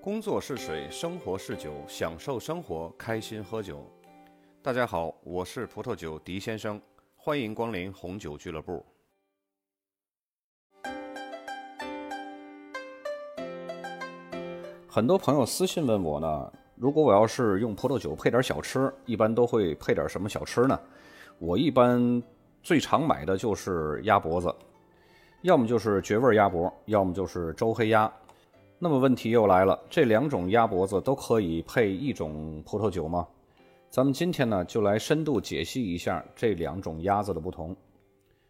[0.00, 3.84] 工作是水，生活是酒，享受生活，开心喝酒。
[4.62, 6.80] 大家好，我是葡萄酒狄先生，
[7.16, 8.86] 欢迎光临红酒俱乐部。
[14.86, 20.80] 很多朋友私信问我呢，如果我要是用葡萄酒配点小吃，一般都会配点什么小吃呢？
[21.40, 22.22] 我一般
[22.62, 24.54] 最常买的就是鸭脖子，
[25.42, 28.10] 要么就是绝味鸭脖，要么就是周黑鸭。
[28.80, 33.26] 那么问题又来了，这两种鸭脖子都可以配一种葡萄酒吗？
[33.90, 37.74] 咱们今天呢就来深度解析一下这两种鸭子的不同。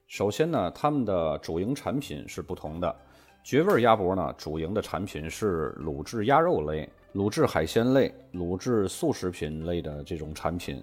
[0.07, 2.95] 首先呢，它们的主营产品是不同的。
[3.43, 10.83] 绝味鸭脖呢，主营的产品是卤制鸭肉类、卤制海鲜类、卤制速食品类的这种产品。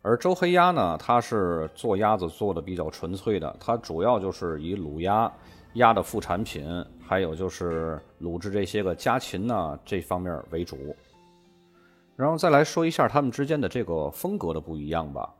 [0.00, 5.32] 而周黑鸭呢，它是做鸭子做的比较纯粹的，它主要就是以卤鸭、
[5.72, 6.64] 鸭的副产品，
[7.06, 10.96] 还有就是卤制这些个家禽呢这方面为主。
[12.16, 15.32] 然后再来说一下它们之间的这个风格的不一样吧。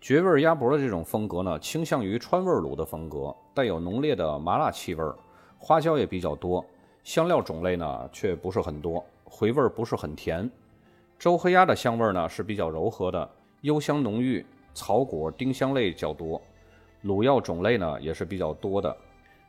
[0.00, 5.04] 绝味鸭脖的这种风格呢，倾向于川味卤的风格，带有浓烈的麻辣气味，
[5.58, 6.64] 花椒也比较多，
[7.02, 10.48] 香料种类呢却不是很多，回味不是很甜。
[11.18, 13.28] 周黑鸭的香味呢是比较柔和的。
[13.62, 16.40] 幽香浓郁，草果、丁香类较多，
[17.04, 18.96] 卤药种类呢也是比较多的。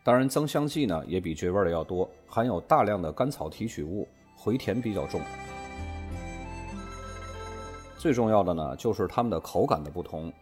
[0.10, 5.22] 当然，增香剂呢也比绝味的要多，含有大量的甘草提取物，回甜比较重。
[7.96, 10.34] 最重要的呢就是它们的口感的不同。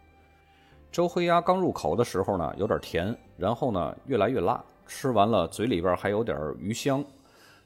[0.90, 7.04] 周黑鸭刚入口的时候呢有点甜，然后呢越来越辣，吃完了嘴里边还有点鱼香。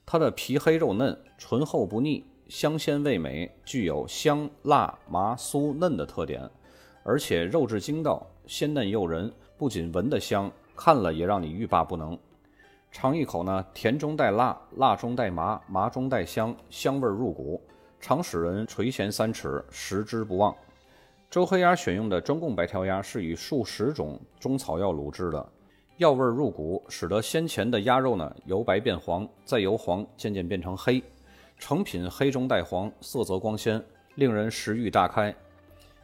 [0.03, 2.25] 它的皮黑肉嫩，醇厚不腻。
[2.47, 6.49] 香鲜味美，具有香辣麻酥嫩的特点，
[7.03, 9.31] 而且肉质筋道，鲜嫩诱人。
[9.55, 10.51] 不仅闻得香，
[10.83, 12.17] 看了也让你欲罢不能。
[12.91, 17.61] 尝一口呢，甜中带辣，辣中带麻，麻中带香，香味入骨，
[17.99, 20.55] 常使人垂涎三尺，食之不忘。
[21.29, 25.47] 周黑鸭选用的中贡白条鸭是以数十种中草药卤制的，
[25.97, 31.01] 药味入骨，使得先前的鸭肉呢由白变黄，再由黄渐渐变成黑。
[31.59, 33.79] 成品黑中带黄，色泽光鲜，
[34.15, 35.31] 令人食欲大开。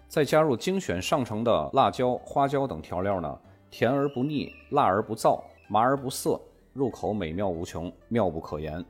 [0.08, 3.38] 再加入精选上乘的辣椒、花椒等调料呢，
[3.80, 6.42] 甜而不腻，辣而不燥，麻而不涩，
[6.74, 8.84] 入口美妙无穷，妙不可言。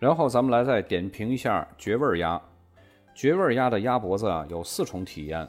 [0.00, 2.42] 然后咱们来再点评一下绝味鸭。
[3.14, 5.48] 绝味鸭的鸭脖子啊，有四重体验：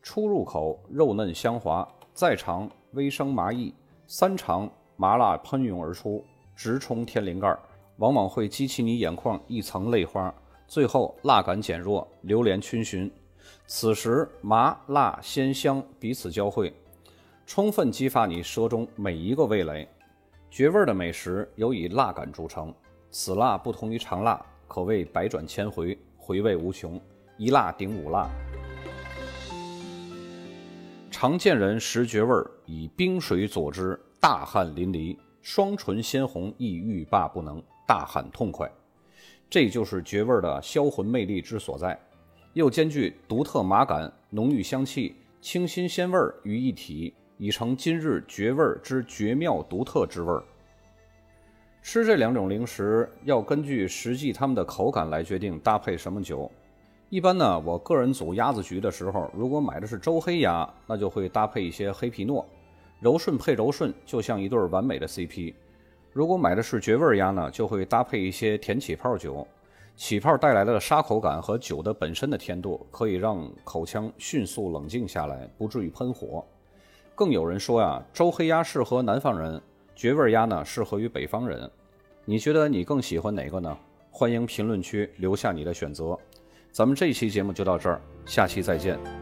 [0.00, 1.84] 初入口肉嫩香滑，
[2.14, 3.74] 再尝微生麻意，
[4.06, 7.52] 三尝麻辣喷涌而出，直冲天灵盖。
[7.96, 10.32] 往往会激起你眼眶一层泪花，
[10.68, 13.10] 最后辣感减弱，流连逡巡。
[13.66, 16.72] 此时麻辣鲜香彼此交汇，
[17.46, 19.88] 充分激发你舌中每一个味蕾。
[20.50, 22.74] 绝味的美食尤以辣感著称，
[23.10, 27.00] 此辣不同于常辣，可谓百转千回，回味无穷，
[27.36, 28.28] 一辣顶五辣。
[31.10, 32.34] 常见人食绝味
[32.66, 37.62] 以冰水佐之，大汗淋漓，双唇鲜红，亦欲罢不能。
[37.84, 38.70] 大喊痛快，
[39.50, 41.98] 这就是绝味的销魂魅力之所在，
[42.54, 50.32] 又兼具独特麻感、浓郁香气、清新鲜味于一体，已成今日绝味之绝妙独特之味。
[51.82, 56.48] 吃这两种零食要根据实际它们的口感来决定搭配什么酒。
[57.08, 62.46] 一般呢，我个人组鸭子局的时候，如果买的是周黑鸭，那就会搭配一些黑皮诺，
[63.00, 65.52] 柔顺配柔顺，就像一对完美的 CP。
[66.12, 69.44] 如果买的是绝味鸭呢，就会搭配一些甜起泡酒，
[69.96, 76.46] 起泡带来的沙口感和酒的本身的甜度，可以让口腔迅速冷静下来，不至于喷火。
[77.14, 79.60] 更有人说呀，周黑鸭适合南方人，
[79.94, 81.70] 绝味鸭呢适合于北方人。
[82.24, 83.76] 你觉得你更喜欢哪个呢？
[84.10, 86.18] 欢迎评论区留下你的选择。
[86.70, 89.21] 咱们这期节目就到这儿，下期再见。